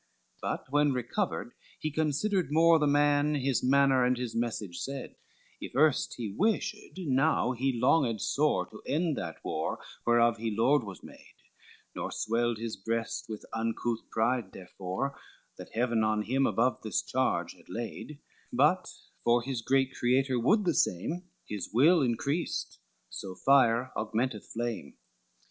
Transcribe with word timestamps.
XVIII 0.01 0.39
But 0.41 0.71
when 0.71 0.93
recovered, 0.93 1.53
he 1.77 1.91
considered 1.91 2.51
more, 2.51 2.79
The 2.79 2.87
man, 2.87 3.35
his 3.35 3.61
manner, 3.61 4.03
and 4.03 4.17
his 4.17 4.33
message 4.33 4.79
said; 4.79 5.15
If 5.59 5.75
erst 5.75 6.15
he 6.15 6.31
wished, 6.35 6.75
now 6.97 7.51
he 7.51 7.79
longed 7.79 8.19
sore 8.19 8.65
To 8.71 8.81
end 8.87 9.15
that 9.19 9.35
war, 9.45 9.77
whereof 10.07 10.37
he 10.37 10.49
Lord 10.57 10.83
was 10.83 11.03
made; 11.03 11.35
Nor 11.95 12.09
swelled 12.11 12.57
his 12.57 12.75
breast 12.77 13.27
with 13.29 13.45
uncouth 13.53 14.09
pride 14.09 14.53
therefore, 14.53 15.19
That 15.59 15.73
Heaven 15.73 16.03
on 16.03 16.23
him 16.23 16.47
above 16.47 16.81
this 16.81 17.03
charge 17.03 17.53
had 17.53 17.69
laid, 17.69 18.17
But, 18.51 18.91
for 19.23 19.43
his 19.43 19.61
great 19.61 19.93
Creator 19.93 20.39
would 20.39 20.65
the 20.65 20.73
same, 20.73 21.25
His 21.45 21.69
will 21.71 22.01
increased: 22.01 22.79
so 23.11 23.35
fire 23.35 23.91
augmenteth 23.95 24.45
flame. 24.51 24.95